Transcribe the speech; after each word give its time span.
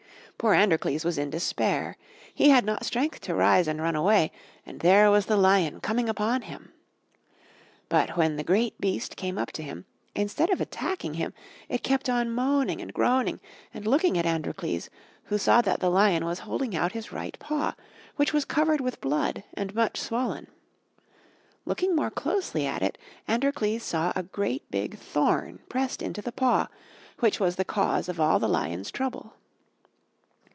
Poor 0.37 0.55
Androcles 0.55 1.05
was 1.05 1.19
in 1.19 1.29
despair; 1.29 1.95
he 2.33 2.49
had 2.49 2.65
not 2.65 2.83
strength 2.83 3.21
to 3.21 3.35
rise 3.35 3.67
and 3.67 3.79
run 3.79 3.95
away, 3.95 4.31
and 4.65 4.79
there 4.79 5.11
was 5.11 5.27
the 5.27 5.37
lion 5.37 5.79
coming 5.79 6.09
upon 6.09 6.41
him. 6.41 6.73
But 7.89 8.17
when 8.17 8.37
the 8.37 8.43
great 8.43 8.81
beast 8.81 9.15
came 9.15 9.37
up 9.37 9.51
to 9.51 9.61
him 9.61 9.85
instead 10.15 10.49
of 10.49 10.59
attacking 10.59 11.13
him 11.13 11.31
it 11.69 11.83
kept 11.83 12.09
on 12.09 12.31
moaning 12.31 12.81
and 12.81 12.91
groaning 12.91 13.39
and 13.71 13.85
looking 13.85 14.17
at 14.17 14.25
Androcles, 14.25 14.89
who 15.25 15.37
saw 15.37 15.61
that 15.61 15.79
the 15.79 15.91
lion 15.91 16.25
was 16.25 16.39
holding 16.39 16.75
out 16.75 16.93
his 16.93 17.11
right 17.11 17.37
paw, 17.37 17.75
which 18.15 18.33
was 18.33 18.43
covered 18.43 18.81
with 18.81 18.99
blood 18.99 19.43
and 19.53 19.75
much 19.75 19.99
swollen. 20.01 20.47
Looking 21.65 21.95
more 21.95 22.09
closely 22.09 22.65
at 22.65 22.81
it 22.81 22.97
Androcles 23.27 23.83
saw 23.83 24.11
a 24.15 24.23
great 24.23 24.63
big 24.71 24.97
thorn 24.97 25.59
pressed 25.69 26.01
into 26.01 26.19
the 26.23 26.31
paw, 26.31 26.67
which 27.19 27.39
was 27.39 27.57
the 27.57 27.63
cause 27.65 28.09
of 28.09 28.19
all 28.19 28.39
the 28.39 28.49
lion's 28.49 28.89
trouble. 28.89 29.33